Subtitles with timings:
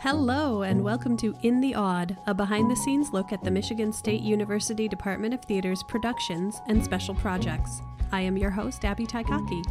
[0.00, 3.90] Hello, and welcome to In the Aud, a behind the scenes look at the Michigan
[3.90, 7.80] State University Department of Theater's productions and special projects.
[8.12, 9.64] I am your host, Abby Taikaki.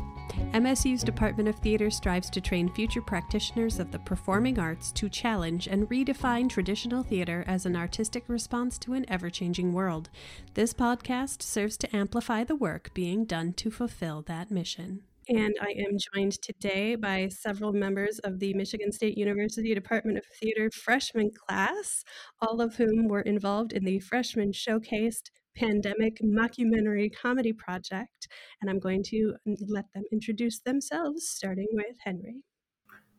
[0.52, 5.68] MSU's Department of Theater strives to train future practitioners of the performing arts to challenge
[5.68, 10.10] and redefine traditional theater as an artistic response to an ever changing world.
[10.56, 15.04] This podcast serves to amplify the work being done to fulfill that mission.
[15.28, 20.26] And I am joined today by several members of the Michigan State University Department of
[20.40, 22.04] Theater freshman class,
[22.44, 28.28] all of whom were involved in the Freshman Showcased Pandemic Mockumentary Comedy Project.
[28.62, 29.34] And I'm going to
[29.68, 32.44] let them introduce themselves, starting with Henry.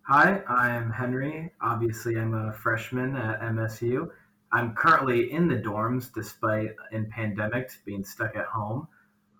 [0.07, 1.51] Hi, I'm Henry.
[1.61, 4.09] Obviously, I'm a freshman at MSU.
[4.53, 8.87] I'm currently in the dorms despite in pandemic being stuck at home.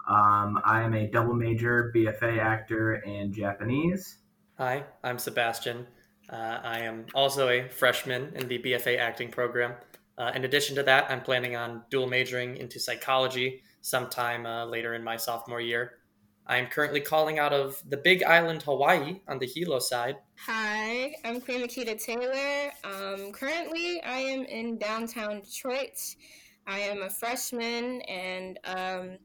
[0.09, 4.19] Um, I am a double major BFA actor in Japanese.
[4.59, 5.87] Hi, I'm Sebastian.
[6.31, 9.75] Uh, I am also a freshman in the BFA acting program.
[10.19, 14.95] Uh, in addition to that, I'm planning on dual majoring into psychology sometime uh, later
[14.95, 15.95] in my sophomore year.
[16.47, 20.17] I am currently calling out of the big island Hawaii on the Hilo side.
[20.47, 22.71] Hi, I'm Queen Makeda Taylor.
[22.85, 25.99] Um, currently, I am in downtown Detroit.
[26.69, 29.19] I am a freshman and um,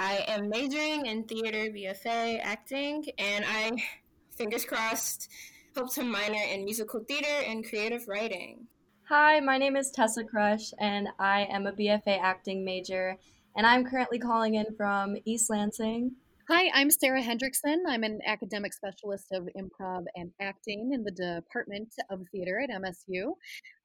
[0.00, 3.72] I am majoring in theater, BFA, acting, and I,
[4.38, 5.28] fingers crossed,
[5.76, 8.66] hope to minor in musical theater and creative writing.
[9.10, 13.18] Hi, my name is Tessa Crush, and I am a BFA acting major,
[13.54, 16.12] and I'm currently calling in from East Lansing.
[16.48, 17.82] Hi, I'm Sarah Hendrickson.
[17.86, 23.34] I'm an academic specialist of improv and acting in the Department of Theater at MSU.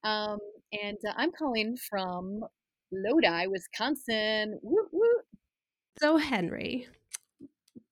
[0.05, 0.39] Um,
[0.71, 2.45] and uh, I'm calling from
[2.91, 4.59] Lodi, Wisconsin.
[4.61, 5.04] Woo, woo.
[5.97, 6.87] So, Henry,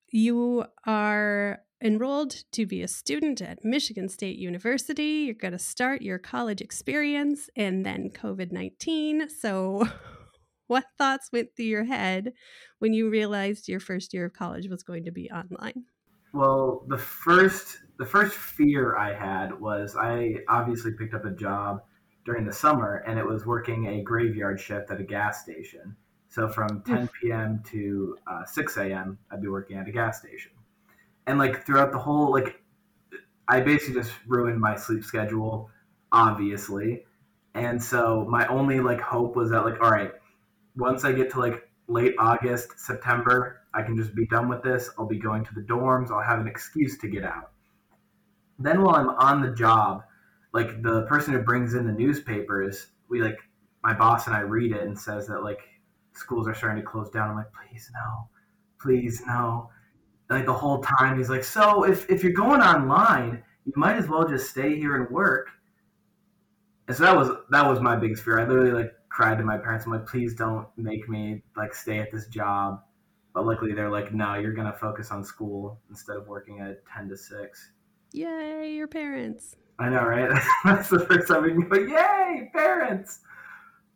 [0.10, 5.26] you are enrolled to be a student at Michigan State University.
[5.26, 9.30] You're going to start your college experience and then COVID 19.
[9.30, 9.88] So,
[10.68, 12.34] what thoughts went through your head
[12.80, 15.86] when you realized your first year of college was going to be online?
[16.34, 21.84] Well, the first the first fear I had was I obviously picked up a job
[22.26, 25.96] during the summer and it was working a graveyard shift at a gas station.
[26.34, 27.62] So from 10 p.m.
[27.70, 30.52] to uh, 6 a.m., I'd be working at a gas station.
[31.28, 32.60] And like throughout the whole, like,
[33.48, 35.70] I basically just ruined my sleep schedule,
[36.12, 37.04] obviously.
[37.54, 40.12] And so my only like hope was that like, all right,
[40.76, 44.90] once I get to like late August, September, I can just be done with this.
[44.98, 46.10] I'll be going to the dorms.
[46.10, 47.52] I'll have an excuse to get out.
[48.58, 50.02] Then while I'm on the job,
[50.52, 53.38] like the person who brings in the newspapers, we like
[53.84, 55.60] my boss and I read it and says that like
[56.14, 57.30] schools are starting to close down.
[57.30, 58.28] I'm like, please no,
[58.80, 59.70] please no.
[60.30, 64.08] Like the whole time, he's like, so if if you're going online, you might as
[64.08, 65.50] well just stay here and work.
[66.88, 68.40] And so that was that was my biggest fear.
[68.40, 69.86] I literally like cried to my parents.
[69.86, 72.82] I'm like, please don't make me like stay at this job.
[73.34, 77.10] But luckily, they're like, no, you're gonna focus on school instead of working at ten
[77.10, 77.72] to six.
[78.12, 79.56] Yay, your parents!
[79.80, 80.30] I know, right?
[80.64, 83.20] That's the first time we can go, yay, parents.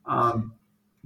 [0.06, 0.54] Um,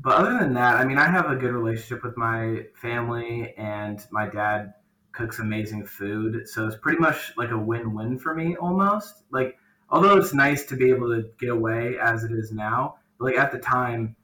[0.02, 4.06] but other than that, I mean, I have a good relationship with my family, and
[4.12, 4.74] my dad
[5.12, 6.48] cooks amazing food.
[6.48, 9.24] So it's pretty much like a win-win for me, almost.
[9.32, 9.58] Like,
[9.90, 13.52] although it's nice to be able to get away as it is now, like at
[13.52, 14.16] the time,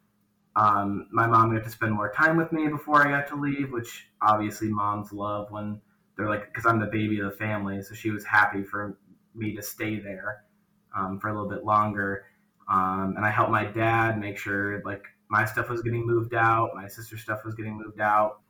[0.55, 3.71] um, my mom got to spend more time with me before I got to leave,
[3.71, 5.79] which obviously moms love when
[6.15, 8.97] they're like, because I'm the baby of the family, so she was happy for
[9.35, 10.45] me to stay there
[10.97, 12.25] um, for a little bit longer.
[12.67, 16.71] Um, and I helped my dad make sure like my stuff was getting moved out,
[16.75, 18.41] my sister's stuff was getting moved out.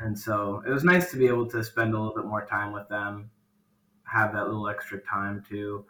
[0.00, 2.72] And so it was nice to be able to spend a little bit more time
[2.72, 3.30] with them,
[4.04, 5.84] have that little extra time to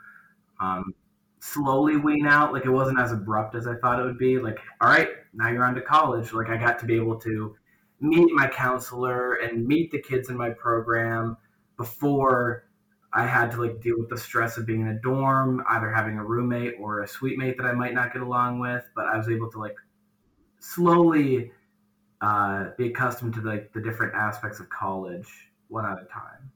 [0.60, 0.94] um,
[1.40, 2.52] slowly wean out.
[2.52, 4.38] Like it wasn't as abrupt as I thought it would be.
[4.38, 6.32] Like, all right, now you're on to college.
[6.32, 7.56] Like I got to be able to
[8.00, 11.36] meet my counselor and meet the kids in my program
[11.76, 12.64] before
[13.12, 16.18] I had to like deal with the stress of being in a dorm, either having
[16.18, 18.84] a roommate or a suite mate that I might not get along with.
[18.94, 19.76] But I was able to like
[20.64, 21.52] slowly
[22.20, 25.28] uh, be accustomed to like the different aspects of college
[25.68, 26.50] one at a time.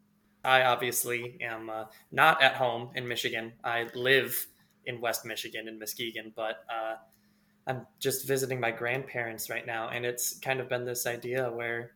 [0.44, 3.52] I obviously am uh, not at home in Michigan.
[3.62, 4.46] I live
[4.87, 6.94] in West Michigan in Muskegon, but uh,
[7.66, 11.93] I'm just visiting my grandparents right now, and it's kind of been this idea where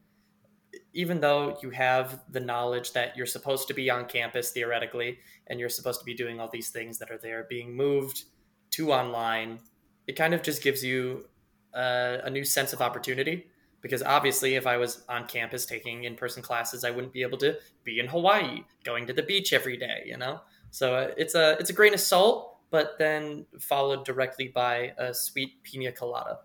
[0.93, 5.61] even though you have the knowledge that you're supposed to be on campus theoretically and
[5.61, 8.25] you're supposed to be doing all these things that are there being moved
[8.70, 9.58] to online
[10.06, 11.26] it kind of just gives you
[11.75, 13.47] a, a new sense of opportunity
[13.81, 17.57] because obviously if i was on campus taking in-person classes i wouldn't be able to
[17.85, 20.41] be in hawaii going to the beach every day you know
[20.71, 25.15] so uh, it's a it's a grain of salt but then followed directly by a
[25.15, 26.39] sweet pina colada.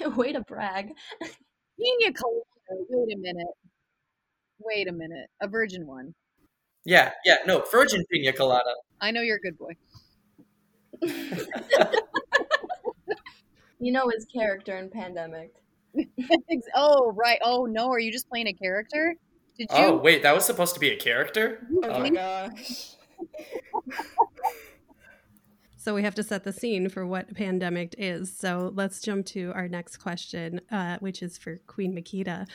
[0.16, 0.92] Way to brag.
[1.20, 2.44] Pina colada.
[2.88, 3.46] Wait a minute.
[4.58, 5.28] Wait a minute.
[5.40, 6.14] A virgin one.
[6.84, 8.74] Yeah, yeah, no, virgin pina colada.
[9.00, 9.76] I know you're a good boy.
[13.80, 15.54] you know his character in Pandemic.
[16.76, 17.38] oh, right.
[17.42, 17.88] Oh, no.
[17.90, 19.16] Are you just playing a character?
[19.58, 19.76] Did you?
[19.76, 20.22] Oh, wait.
[20.22, 21.66] That was supposed to be a character?
[21.82, 22.94] Oh, my gosh.
[25.82, 28.36] So we have to set the scene for what pandemic is.
[28.36, 32.46] So let's jump to our next question, uh, which is for Queen Makeda.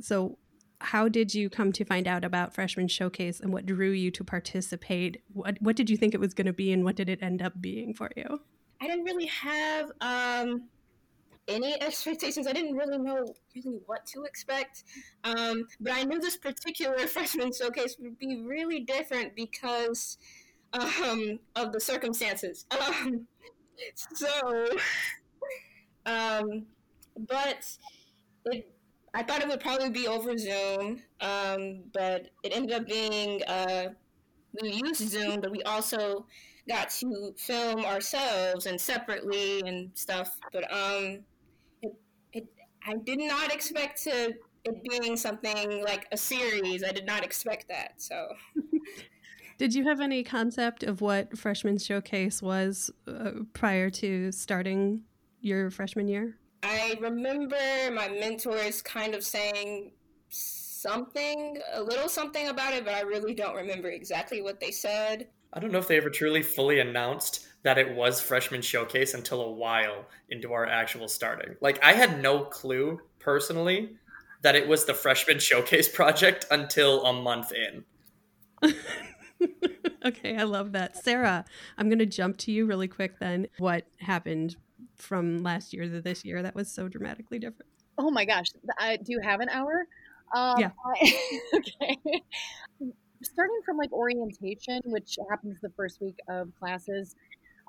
[0.00, 0.36] So,
[0.80, 4.24] how did you come to find out about Freshman Showcase, and what drew you to
[4.24, 5.22] participate?
[5.32, 7.40] What What did you think it was going to be, and what did it end
[7.40, 8.40] up being for you?
[8.82, 10.64] I didn't really have um,
[11.46, 12.48] any expectations.
[12.48, 14.82] I didn't really know really what to expect,
[15.22, 20.18] um, but I knew this particular Freshman Showcase would be really different because
[20.72, 22.66] um, of the circumstances.
[23.04, 23.26] Um,
[24.14, 24.66] so,
[26.06, 26.66] um,
[27.28, 27.66] but
[28.46, 28.70] it,
[29.14, 33.88] I thought it would probably be over Zoom, um, but it ended up being uh,
[34.60, 36.26] we used Zoom, but we also
[36.68, 40.38] got to film ourselves and separately and stuff.
[40.52, 41.20] But um,
[41.82, 41.94] it,
[42.32, 42.46] it
[42.86, 46.84] I did not expect to it being something like a series.
[46.84, 47.94] I did not expect that.
[47.96, 48.28] So.
[49.58, 55.02] Did you have any concept of what freshman showcase was uh, prior to starting
[55.40, 56.36] your freshman year?
[56.64, 57.56] I remember
[57.92, 59.92] my mentors kind of saying
[60.28, 65.28] something, a little something about it, but I really don't remember exactly what they said.
[65.52, 69.42] I don't know if they ever truly fully announced that it was freshman showcase until
[69.42, 71.56] a while into our actual starting.
[71.60, 73.96] Like I had no clue personally
[74.42, 77.84] that it was the freshman showcase project until a month in.
[80.04, 80.96] okay, I love that.
[80.96, 81.44] Sarah,
[81.78, 83.46] I'm going to jump to you really quick then.
[83.58, 84.56] What happened
[84.96, 87.70] from last year to this year that was so dramatically different?
[87.98, 88.46] Oh my gosh.
[88.78, 89.86] I, do you have an hour?
[90.34, 90.70] Um, yeah.
[90.84, 91.14] I,
[91.56, 92.22] okay.
[93.22, 97.14] Starting from like orientation, which happens the first week of classes,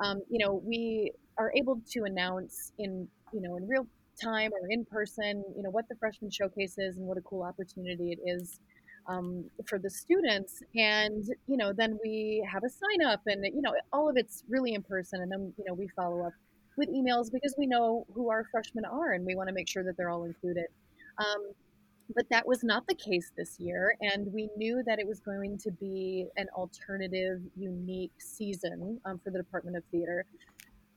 [0.03, 3.87] um, you know, we are able to announce in, you know, in real
[4.21, 7.43] time or in person, you know, what the freshman showcase is and what a cool
[7.43, 8.59] opportunity it is
[9.07, 10.61] um, for the students.
[10.75, 14.43] And, you know, then we have a sign up and, you know, all of it's
[14.49, 15.21] really in person.
[15.21, 16.33] And then, you know, we follow up
[16.77, 19.83] with emails because we know who our freshmen are and we want to make sure
[19.83, 20.65] that they're all included.
[21.17, 21.51] Um,
[22.15, 23.95] but that was not the case this year.
[24.01, 29.31] And we knew that it was going to be an alternative, unique season um, for
[29.31, 30.25] the Department of Theater.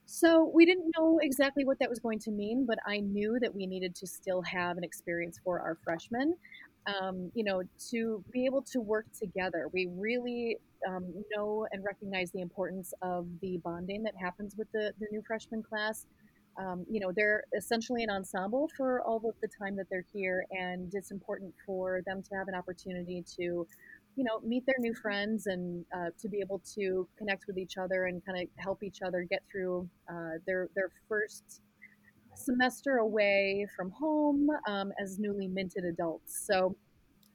[0.05, 3.55] So we didn't know exactly what that was going to mean, but I knew that
[3.55, 6.37] we needed to still have an experience for our freshmen
[6.87, 9.69] um, you know, to be able to work together.
[9.73, 10.59] We really
[10.89, 15.23] um, know and recognize the importance of the bonding that happens with the, the new
[15.27, 16.07] freshman class.
[16.59, 20.45] Um, you know, they're essentially an ensemble for all of the time that they're here,
[20.51, 23.67] and it's important for them to have an opportunity to,
[24.17, 27.77] you know, meet their new friends and uh, to be able to connect with each
[27.77, 31.61] other and kind of help each other get through uh, their their first
[32.35, 36.47] semester away from home um, as newly minted adults.
[36.47, 36.77] So,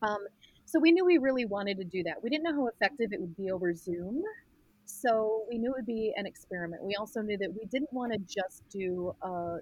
[0.01, 0.19] um,
[0.65, 2.23] so we knew we really wanted to do that.
[2.23, 4.23] We didn't know how effective it would be over Zoom,
[5.01, 6.83] so we knew it would be an experiment.
[6.83, 9.57] We also knew that we didn't want to just do a,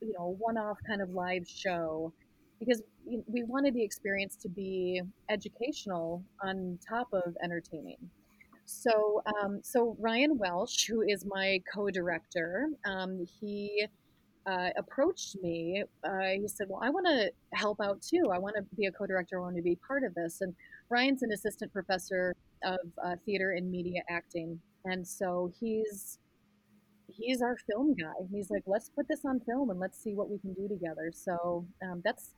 [0.00, 2.12] you know, one-off kind of live show
[2.58, 7.96] because we wanted the experience to be educational on top of entertaining.
[8.64, 13.86] So, um, so Ryan Welsh, who is my co-director, um, he
[14.46, 18.30] uh, approached me, uh, he said, Well, I want to help out too.
[18.32, 19.38] I want to be a co director.
[19.38, 20.40] I want to be part of this.
[20.40, 20.54] And
[20.88, 22.34] Ryan's an assistant professor
[22.64, 24.58] of uh, theater and media acting.
[24.84, 26.18] And so he's
[27.08, 28.26] he's our film guy.
[28.30, 31.10] He's like, let's put this on film and let's see what we can do together.
[31.12, 32.30] So um, that's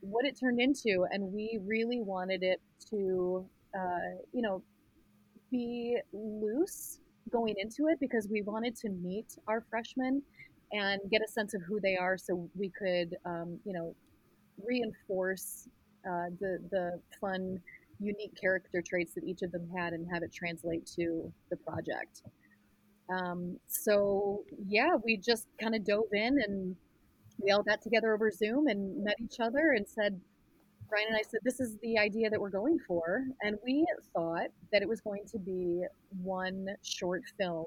[0.00, 3.44] what it turned into, and we really wanted it to,
[3.74, 4.62] uh, you know,
[5.50, 10.22] be loose going into it because we wanted to meet our freshmen
[10.72, 13.94] and get a sense of who they are so we could um, you know
[14.64, 15.68] reinforce
[16.08, 17.60] uh, the the fun
[18.00, 22.22] unique character traits that each of them had and have it translate to the project
[23.14, 26.76] um, so yeah we just kind of dove in and
[27.42, 30.20] we all got together over zoom and met each other and said
[30.90, 33.24] Ryan and I said, This is the idea that we're going for.
[33.42, 33.84] And we
[34.14, 35.84] thought that it was going to be
[36.22, 37.66] one short film.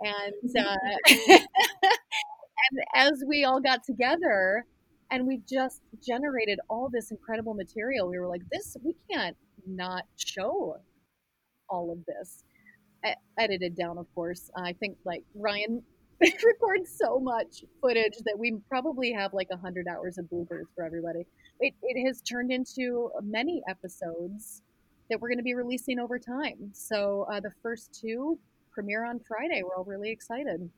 [0.00, 0.76] And uh,
[2.70, 4.64] and as we all got together
[5.10, 9.36] and we just generated all this incredible material, we were like, this, we can't
[9.66, 10.76] not show
[11.68, 12.44] all of this.
[13.38, 14.50] edited down, of course.
[14.56, 15.82] I think like Ryan
[16.20, 20.84] records so much footage that we probably have like a hundred hours of bloopers for
[20.84, 21.26] everybody.
[21.60, 24.62] It, it has turned into many episodes
[25.08, 26.70] that we're going to be releasing over time.
[26.72, 28.38] So uh, the first two
[28.70, 29.62] premiere on Friday.
[29.62, 30.70] We're all really excited.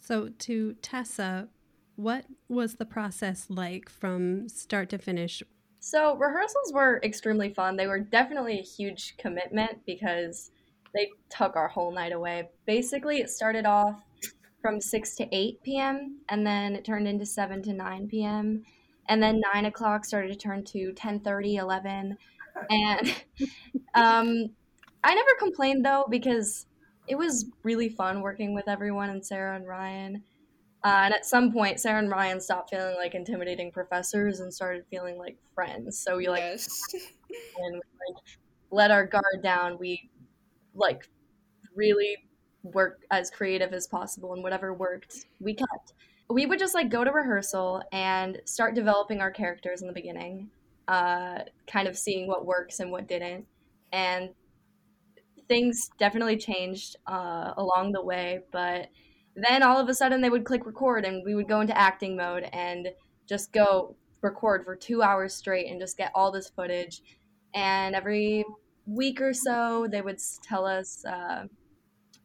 [0.00, 1.48] So to Tessa,
[1.98, 5.42] what was the process like from start to finish?
[5.80, 7.76] So rehearsals were extremely fun.
[7.76, 10.52] They were definitely a huge commitment because
[10.94, 12.50] they took our whole night away.
[12.66, 14.00] Basically, it started off
[14.62, 16.20] from 6 to 8 p.m.
[16.28, 18.62] and then it turned into 7 to 9 p.m.
[19.08, 22.16] And then 9 o'clock started to turn to 10 30, 11.
[22.70, 23.00] And
[23.94, 24.50] um,
[25.02, 26.66] I never complained though because
[27.08, 30.22] it was really fun working with everyone and Sarah and Ryan.
[30.84, 34.84] Uh, and at some point, Sarah and Ryan stopped feeling like intimidating professors and started
[34.90, 35.98] feeling like friends.
[35.98, 36.68] So we like, yes.
[37.58, 38.22] and we, like
[38.70, 39.78] let our guard down.
[39.78, 40.08] We
[40.74, 41.08] like
[41.74, 42.16] really
[42.62, 45.94] work as creative as possible, and whatever worked, we kept.
[46.30, 50.50] We would just like go to rehearsal and start developing our characters in the beginning,
[50.86, 53.46] uh, kind of seeing what works and what didn't,
[53.92, 54.30] and
[55.48, 58.88] things definitely changed uh, along the way, but
[59.36, 62.16] then all of a sudden they would click record and we would go into acting
[62.16, 62.88] mode and
[63.26, 67.02] just go record for two hours straight and just get all this footage.
[67.54, 68.44] And every
[68.86, 71.44] week or so, they would tell us uh,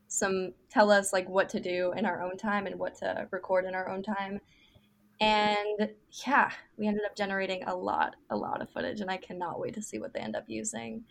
[0.07, 3.65] some tell us like what to do in our own time and what to record
[3.65, 4.39] in our own time.
[5.19, 5.89] And
[6.25, 9.73] yeah, we ended up generating a lot, a lot of footage, and I cannot wait
[9.75, 11.03] to see what they end up using.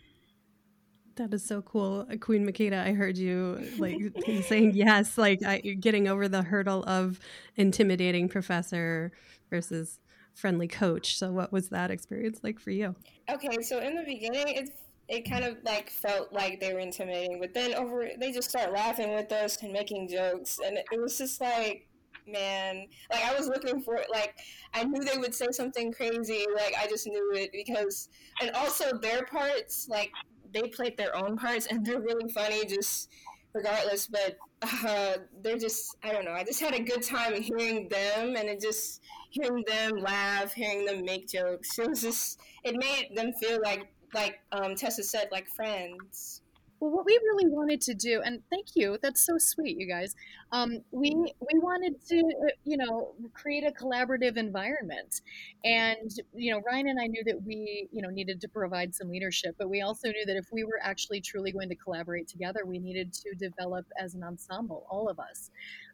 [1.15, 2.07] That is so cool.
[2.11, 3.97] Uh, Queen Makeda, I heard you like
[4.45, 7.19] saying yes, like I, getting over the hurdle of
[7.55, 9.11] intimidating professor
[9.49, 9.99] versus
[10.33, 11.17] friendly coach.
[11.17, 12.95] So what was that experience like for you?
[13.29, 14.69] Okay, so in the beginning it
[15.09, 18.71] it kind of like felt like they were intimidating, but then over they just start
[18.71, 21.87] laughing with us and making jokes and it was just like
[22.25, 24.35] man like i was looking for it like
[24.73, 28.07] i knew they would say something crazy like i just knew it because
[28.41, 30.09] and also their parts like
[30.53, 33.09] they played their own parts and they're really funny just
[33.53, 37.87] regardless but uh, they're just i don't know i just had a good time hearing
[37.89, 42.75] them and it just hearing them laugh hearing them make jokes it was just it
[42.75, 46.42] made them feel like like um, tessa said like friends
[46.83, 50.15] well, what we really wanted to do, and thank you, that's so sweet, you guys.
[50.51, 55.21] Um, we we wanted to, uh, you know, create a collaborative environment,
[55.63, 59.09] and you know, Ryan and I knew that we, you know, needed to provide some
[59.09, 62.65] leadership, but we also knew that if we were actually truly going to collaborate together,
[62.65, 65.51] we needed to develop as an ensemble, all of us.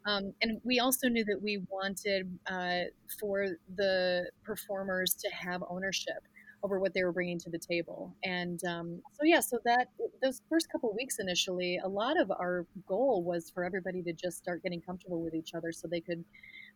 [0.07, 2.85] Um, and we also knew that we wanted uh,
[3.19, 6.23] for the performers to have ownership
[6.63, 8.15] over what they were bringing to the table.
[8.23, 9.89] And um, so, yeah, so that
[10.21, 14.37] those first couple weeks initially, a lot of our goal was for everybody to just
[14.37, 16.23] start getting comfortable with each other so they could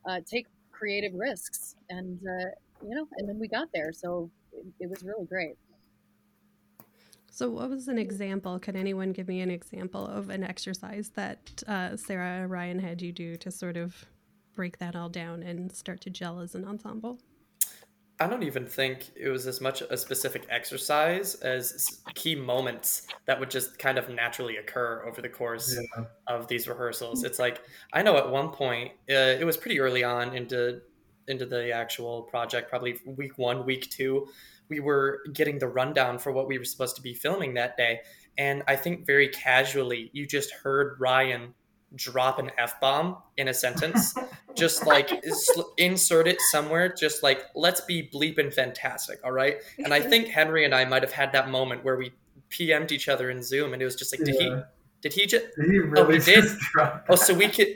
[0.08, 1.76] uh, take creative risks.
[1.90, 2.50] And, uh,
[2.86, 3.92] you know, and then we got there.
[3.92, 5.56] So it, it was really great.
[7.30, 8.60] So, what was an example?
[8.60, 13.12] Can anyone give me an example of an exercise that uh, Sarah Ryan had you
[13.12, 14.06] do to sort of
[14.54, 17.18] break that all down and start to gel as an ensemble?
[18.20, 23.40] I don't even think it was as much a specific exercise as key moments that
[23.40, 26.06] would just kind of naturally occur over the course yeah.
[26.28, 27.24] of these rehearsals.
[27.24, 30.82] It's like I know at one point uh, it was pretty early on into
[31.28, 34.28] into the actual project, probably week one, week two.
[34.70, 38.02] We were getting the rundown for what we were supposed to be filming that day,
[38.38, 41.54] and I think very casually you just heard Ryan
[41.96, 44.16] drop an F bomb in a sentence.
[44.56, 45.24] just like
[45.78, 46.94] insert it somewhere.
[46.94, 49.20] Just like, let's be bleeping fantastic.
[49.24, 49.58] All right.
[49.80, 52.12] And I think Henry and I might have had that moment where we
[52.50, 54.56] PM'd each other in Zoom and it was just like, did he,
[55.02, 56.46] did he just, did he really oh, he did?
[57.10, 57.76] Oh, so we could,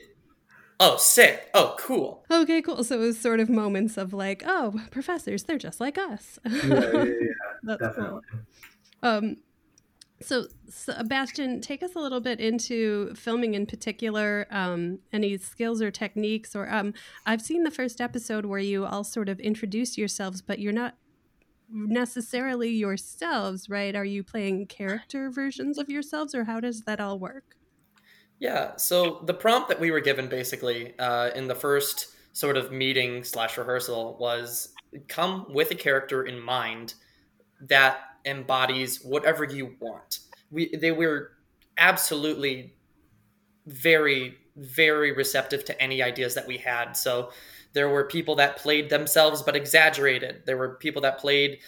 [0.79, 1.49] oh, sick.
[1.53, 2.23] Oh, cool.
[2.29, 2.83] Okay, cool.
[2.83, 6.39] So it was sort of moments of like, oh, professors, they're just like us.
[6.45, 7.13] yeah, yeah, yeah.
[7.63, 8.21] That's Definitely.
[8.31, 8.39] cool.
[9.03, 9.37] Um,
[10.19, 14.47] so, Sebastian, take us a little bit into filming in particular.
[14.49, 16.93] Um, any skills or techniques, or um,
[17.25, 20.95] I've seen the first episode where you all sort of introduce yourselves, but you're not
[21.69, 23.95] necessarily yourselves, right?
[23.95, 27.55] Are you playing character versions of yourselves, or how does that all work?
[28.39, 28.75] Yeah.
[28.77, 33.23] So the prompt that we were given basically uh, in the first sort of meeting
[33.23, 34.73] slash rehearsal was
[35.07, 36.93] come with a character in mind
[37.61, 40.19] that embodies whatever you want.
[40.51, 41.31] We they were
[41.77, 42.73] absolutely
[43.65, 46.93] very very receptive to any ideas that we had.
[46.93, 47.31] So
[47.73, 50.43] there were people that played themselves but exaggerated.
[50.45, 51.59] There were people that played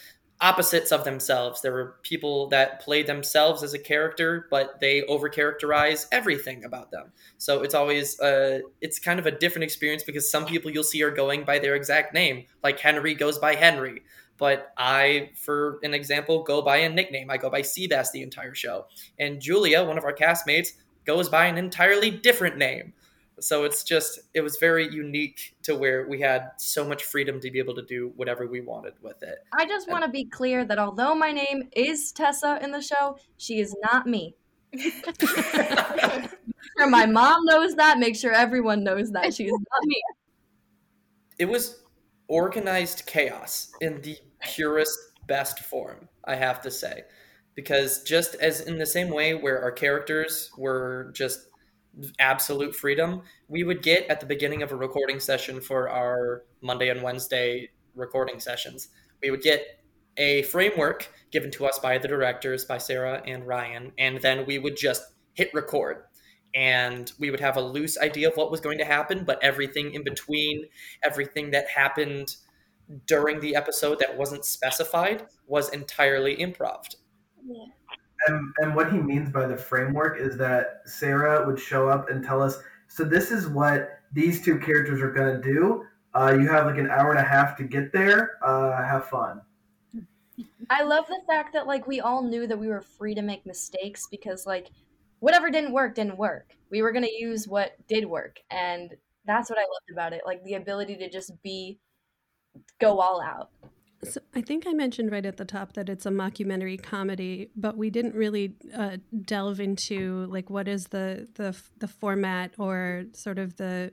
[0.42, 1.62] opposites of themselves.
[1.62, 7.12] There were people that played themselves as a character, but they overcharacterize everything about them.
[7.38, 11.04] So it's always uh, it's kind of a different experience because some people you'll see
[11.04, 14.02] are going by their exact name, like Henry goes by Henry.
[14.40, 17.30] But I, for an example, go by a nickname.
[17.30, 18.86] I go by Seabass the entire show.
[19.20, 20.70] And Julia, one of our castmates,
[21.06, 22.94] goes by an entirely different name.
[23.42, 27.52] So it's just it was very unique to where we had so much freedom to
[27.52, 29.40] be able to do whatever we wanted with it.
[29.58, 33.18] I just want to be clear that although my name is Tessa in the show,
[33.38, 34.36] she is not me.
[36.80, 37.98] sure my mom knows that.
[38.00, 40.02] Make sure everyone knows that she is not me.
[41.38, 41.82] It was
[42.30, 47.04] organized chaos in the purest, best form, I have to say.
[47.56, 51.50] Because just as in the same way where our characters were just
[52.20, 56.90] absolute freedom, we would get at the beginning of a recording session for our Monday
[56.90, 58.90] and Wednesday recording sessions,
[59.22, 59.66] we would get
[60.18, 64.60] a framework given to us by the directors, by Sarah and Ryan, and then we
[64.60, 66.04] would just hit record.
[66.56, 69.94] And we would have a loose idea of what was going to happen, but everything
[69.94, 70.66] in between,
[71.04, 72.36] everything that happened
[73.06, 76.84] during the episode that wasn't specified was entirely improv.
[77.46, 77.66] Yeah.
[78.28, 82.24] And, and what he means by the framework is that Sarah would show up and
[82.24, 85.86] tell us, so this is what these two characters are going to do.
[86.14, 88.38] Uh, you have like an hour and a half to get there.
[88.44, 89.42] Uh, have fun.
[90.70, 93.46] I love the fact that like we all knew that we were free to make
[93.46, 94.70] mistakes because like
[95.20, 96.56] whatever didn't work didn't work.
[96.72, 98.96] We were going to use what did work and
[99.26, 100.22] that's what I loved about it.
[100.26, 101.80] Like the ability to just be
[102.80, 103.50] go all out.
[104.04, 107.76] So I think I mentioned right at the top that it's a mockumentary comedy, but
[107.76, 113.38] we didn't really uh, delve into like what is the the the format or sort
[113.38, 113.92] of the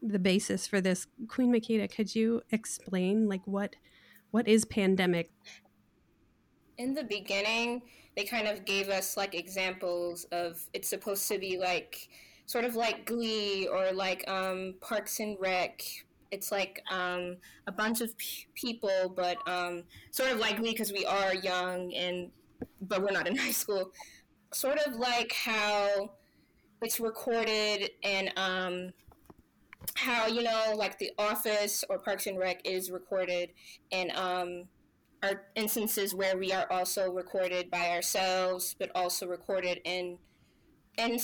[0.00, 1.06] the basis for this.
[1.28, 3.74] Queen Makeda, could you explain like what
[4.30, 5.30] what is pandemic?
[6.78, 7.82] In the beginning,
[8.16, 12.08] they kind of gave us like examples of it's supposed to be like
[12.50, 15.82] sort of like Glee or like um, Parks and Rec,
[16.32, 17.36] it's like um,
[17.68, 21.94] a bunch of p- people, but um, sort of like me because we are young
[21.94, 22.30] and
[22.82, 23.92] but we're not in high school.
[24.52, 26.10] Sort of like how
[26.82, 28.90] it's recorded and um,
[29.94, 33.50] how you know like The Office or Parks and Rec is recorded
[33.92, 34.64] and um,
[35.22, 40.18] are instances where we are also recorded by ourselves, but also recorded in
[40.98, 41.18] in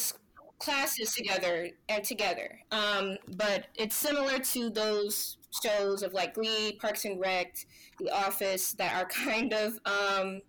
[0.59, 2.59] classes together and together.
[2.71, 7.57] Um, but it's similar to those shows of like Glee, Parks and Rec,
[7.99, 10.41] The Office that are kind of um,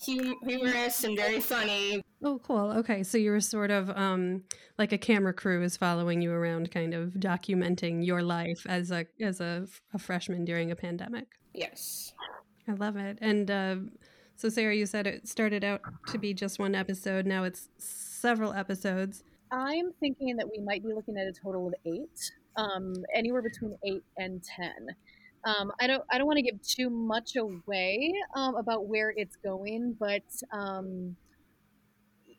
[0.00, 2.02] hum- humorous and very funny.
[2.22, 2.72] Oh, cool.
[2.72, 4.42] Okay, so you were sort of um,
[4.76, 9.06] like a camera crew is following you around, kind of documenting your life as a
[9.20, 11.26] as a, a freshman during a pandemic.
[11.54, 12.12] Yes,
[12.68, 13.18] I love it.
[13.20, 13.76] And uh,
[14.36, 17.26] so, Sarah, you said it started out to be just one episode.
[17.26, 19.24] Now it's several episodes.
[19.50, 23.78] I'm thinking that we might be looking at a total of eight, um, anywhere between
[23.84, 24.88] eight and ten.
[25.44, 29.36] Um, I don't I don't want to give too much away um, about where it's
[29.36, 31.16] going, but um,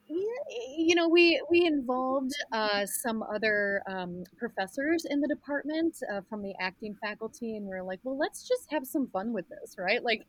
[0.10, 6.42] you know we we involved uh, some other um, professors in the department uh, from
[6.42, 9.76] the acting faculty, and we are like, well, let's just have some fun with this,
[9.78, 10.04] right?
[10.04, 10.26] Like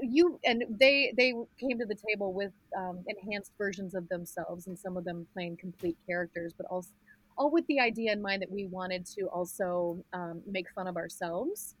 [0.00, 4.78] you and they they came to the table with um, enhanced versions of themselves and
[4.78, 6.90] some of them playing complete characters but also
[7.36, 10.96] all with the idea in mind that we wanted to also um, make fun of
[10.96, 11.74] ourselves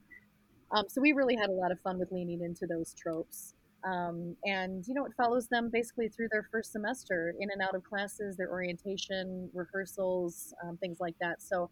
[0.72, 3.53] um, so we really had a lot of fun with leaning into those tropes
[3.84, 7.74] um, and you know it follows them basically through their first semester in and out
[7.74, 11.70] of classes their orientation rehearsals um, things like that so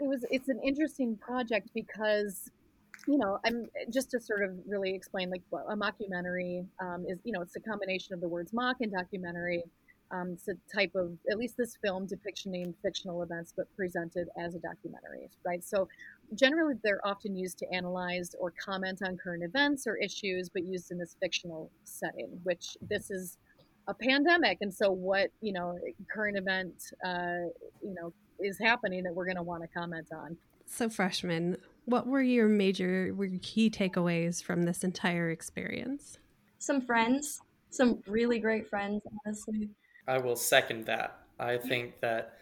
[0.00, 2.50] it was it's an interesting project because
[3.06, 7.18] you know, I'm just to sort of really explain like a mockumentary um, is.
[7.24, 9.62] You know, it's a combination of the words mock and documentary.
[10.10, 14.54] Um, it's a type of at least this film depictioning fictional events, but presented as
[14.54, 15.64] a documentary, right?
[15.64, 15.88] So
[16.34, 20.90] generally, they're often used to analyze or comment on current events or issues, but used
[20.90, 22.40] in this fictional setting.
[22.42, 23.38] Which this is
[23.86, 25.78] a pandemic, and so what you know,
[26.12, 27.48] current event, uh,
[27.82, 30.36] you know, is happening that we're going to want to comment on.
[30.66, 36.18] So, freshman, what were your major were your key takeaways from this entire experience?
[36.58, 39.70] Some friends, some really great friends, honestly.
[40.08, 41.20] I will second that.
[41.38, 42.38] I think that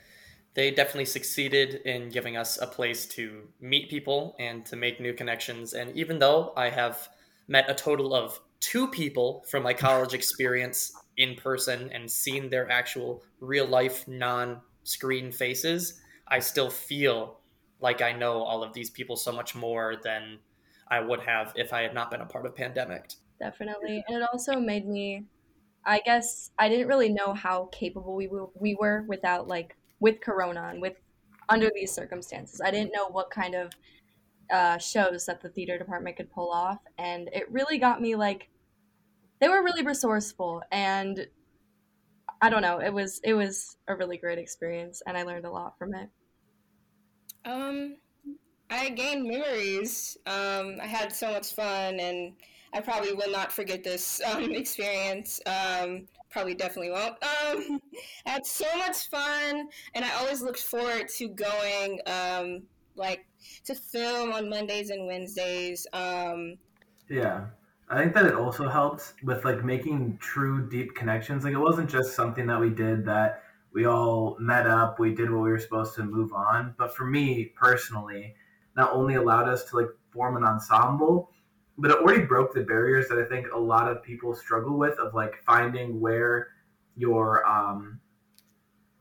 [0.55, 5.12] they definitely succeeded in giving us a place to meet people and to make new
[5.12, 5.75] connections.
[5.75, 7.09] And even though I have
[7.49, 12.71] met a total of two people from my college experience in person and seen their
[12.71, 17.40] actual real life non screen faces, I still feel
[17.81, 20.38] like I know all of these people so much more than
[20.88, 23.11] I would have if I had not been a part of pandemic.
[23.40, 24.05] Definitely.
[24.07, 25.25] And it also made me
[25.87, 30.21] I guess I didn't really know how capable we were, we were without like with
[30.21, 30.97] corona and with
[31.49, 32.61] under these circumstances.
[32.62, 33.73] I didn't know what kind of
[34.53, 38.51] uh, shows that the theater department could pull off and it really got me like
[39.40, 41.27] they were really resourceful and
[42.43, 45.51] I don't know, it was it was a really great experience and I learned a
[45.51, 46.11] lot from it.
[47.47, 47.97] Um
[48.69, 50.19] I gained memories.
[50.27, 52.33] Um, I had so much fun, and
[52.73, 55.40] I probably will not forget this um, experience.
[55.47, 57.16] Um, probably definitely won't.
[57.44, 57.81] Um,
[58.27, 62.62] I had so much fun, and I always looked forward to going, um,
[62.97, 63.27] like,
[63.66, 65.87] to film on Mondays and Wednesdays.
[65.92, 66.57] Um,
[67.09, 67.47] yeah.
[67.88, 71.44] I think that it also helped with like making true deep connections.
[71.44, 73.42] Like it wasn't just something that we did that
[73.75, 76.75] we all met up, we did what we were supposed to move on.
[76.79, 78.35] But for me personally,
[78.77, 81.31] not only allowed us to like form an ensemble,
[81.78, 84.98] but it already broke the barriers that I think a lot of people struggle with
[84.98, 86.48] of like finding where
[86.96, 88.00] your um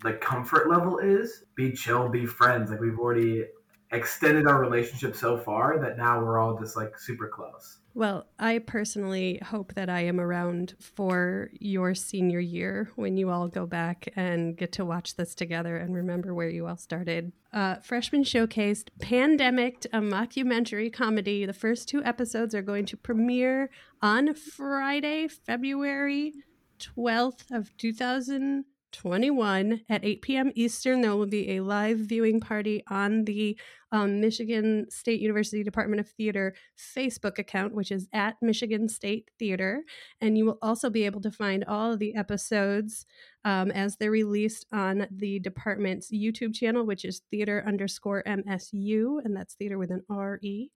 [0.04, 1.44] like comfort level is.
[1.56, 2.72] Be chill, be friends.
[2.72, 3.46] Like we've already
[3.94, 7.78] extended our relationship so far that now we're all just like super close.
[7.96, 13.48] Well, I personally hope that I am around for your senior year when you all
[13.48, 17.32] go back and get to watch this together and remember where you all started.
[17.52, 21.46] Uh, Freshman showcased Pandemic, a mockumentary comedy.
[21.46, 23.70] The first two episodes are going to premiere
[24.02, 26.34] on Friday, February
[26.80, 28.66] 12th of 2000.
[28.94, 30.52] 21 at 8 p.m.
[30.56, 31.02] Eastern.
[31.02, 33.58] There will be a live viewing party on the
[33.92, 36.56] um, Michigan State University Department of Theater
[36.98, 39.84] Facebook account, which is at Michigan State Theater.
[40.22, 43.06] And you will also be able to find all of the episodes
[43.46, 49.36] um, as they're released on the department's YouTube channel, which is theater underscore MSU, and
[49.36, 50.70] that's theater with an R E.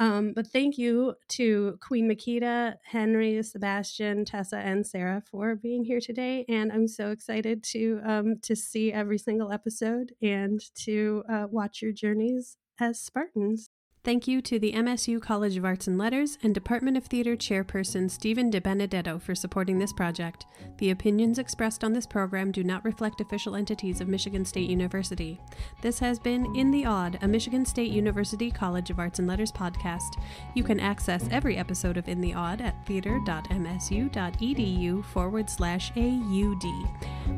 [0.00, 6.00] Um, but thank you to Queen Makeda, Henry, Sebastian, Tessa, and Sarah for being here
[6.00, 6.46] today.
[6.48, 11.82] And I'm so excited to um, to see every single episode and to uh, watch
[11.82, 13.68] your journeys as Spartans.
[14.02, 18.10] Thank you to the MSU College of Arts and Letters and Department of Theater Chairperson
[18.10, 20.46] Stephen DiBenedetto for supporting this project.
[20.78, 25.38] The opinions expressed on this program do not reflect official entities of Michigan State University.
[25.82, 29.52] This has been In the Aud, a Michigan State University College of Arts and Letters
[29.52, 30.18] podcast.
[30.54, 36.64] You can access every episode of In the Aud at theater.msu.edu forward slash AUD.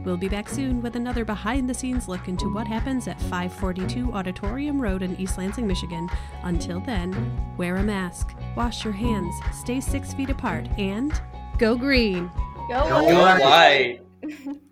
[0.05, 4.13] We'll be back soon with another behind the scenes look into what happens at 542
[4.13, 6.09] Auditorium Road in East Lansing, Michigan
[6.53, 7.11] until then,
[7.57, 11.19] wear a mask, wash your hands, stay six feet apart, and
[11.59, 12.31] go green.
[12.69, 13.05] Go, Go
[13.41, 14.01] white.